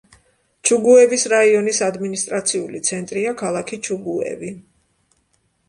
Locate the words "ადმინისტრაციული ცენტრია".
1.89-3.37